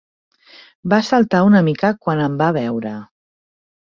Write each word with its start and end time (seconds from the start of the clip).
Va 0.93 0.97
saltar 1.09 1.41
una 1.49 1.61
mica 1.67 1.93
quan 2.05 2.23
em 2.23 2.39
va 2.41 2.47
veure. 2.57 2.97